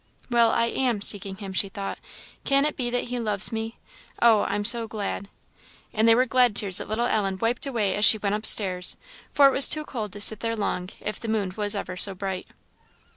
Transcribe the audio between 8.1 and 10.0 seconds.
went upstairs, for it was too